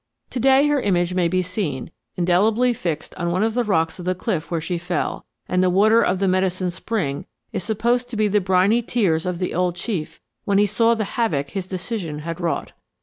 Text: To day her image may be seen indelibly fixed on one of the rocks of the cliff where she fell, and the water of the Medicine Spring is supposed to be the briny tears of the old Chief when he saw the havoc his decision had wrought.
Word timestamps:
To 0.31 0.39
day 0.39 0.65
her 0.65 0.81
image 0.81 1.13
may 1.13 1.27
be 1.27 1.43
seen 1.43 1.91
indelibly 2.15 2.73
fixed 2.73 3.13
on 3.19 3.29
one 3.29 3.43
of 3.43 3.53
the 3.53 3.63
rocks 3.63 3.99
of 3.99 4.05
the 4.05 4.15
cliff 4.15 4.49
where 4.49 4.59
she 4.59 4.79
fell, 4.79 5.27
and 5.47 5.61
the 5.61 5.69
water 5.69 6.01
of 6.01 6.17
the 6.17 6.27
Medicine 6.27 6.71
Spring 6.71 7.27
is 7.53 7.63
supposed 7.63 8.09
to 8.09 8.15
be 8.17 8.27
the 8.27 8.41
briny 8.41 8.81
tears 8.81 9.27
of 9.27 9.37
the 9.37 9.53
old 9.53 9.75
Chief 9.75 10.19
when 10.43 10.57
he 10.57 10.65
saw 10.65 10.95
the 10.95 11.03
havoc 11.05 11.51
his 11.51 11.67
decision 11.67 12.17
had 12.25 12.41
wrought. 12.41 12.71